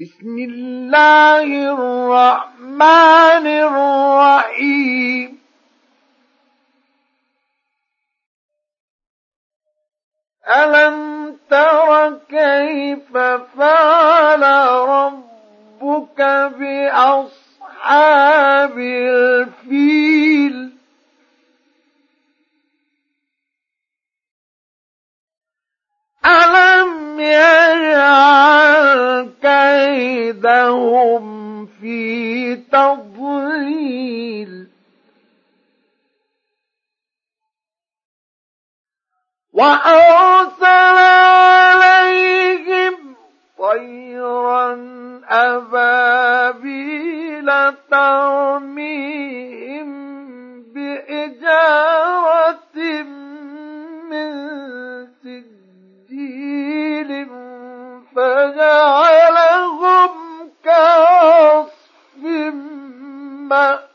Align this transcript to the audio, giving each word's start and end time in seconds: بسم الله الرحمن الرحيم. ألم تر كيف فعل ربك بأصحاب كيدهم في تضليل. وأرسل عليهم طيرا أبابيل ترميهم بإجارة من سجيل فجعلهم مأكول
بسم 0.00 0.38
الله 0.38 1.44
الرحمن 1.74 3.46
الرحيم. 3.46 5.38
ألم 10.48 10.96
تر 11.50 12.18
كيف 12.28 13.16
فعل 13.58 14.42
ربك 14.88 16.20
بأصحاب 16.58 17.92
كيدهم 30.42 31.66
في 31.66 32.56
تضليل. 32.56 34.68
وأرسل 39.52 40.96
عليهم 41.46 43.14
طيرا 43.58 44.72
أبابيل 45.28 47.50
ترميهم 47.90 49.92
بإجارة 50.72 52.76
من 54.10 54.32
سجيل 55.22 57.10
فجعلهم 58.16 58.91
مأكول 63.48 63.91